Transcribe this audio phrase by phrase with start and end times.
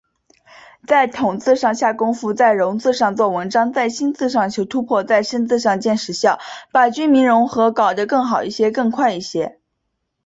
[0.87, 6.39] 在“统”字上下功夫，在“融”字上做文章，在“新”字上求突破，在“深”字上见实效，
[6.71, 9.59] 把军民融合搞得更好一些、更快一些。